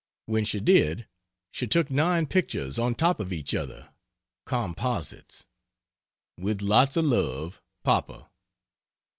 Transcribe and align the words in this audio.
When 0.25 0.45
she 0.45 0.59
did, 0.59 1.05
she 1.51 1.67
took 1.67 1.91
nine 1.91 2.25
pictures 2.25 2.79
on 2.79 2.95
top 2.95 3.19
of 3.19 3.31
each 3.31 3.53
other 3.53 3.91
composites. 4.47 5.45
With 6.39 6.63
lots 6.63 6.97
of 6.97 7.05
love. 7.05 7.61
PAPA. 7.83 8.27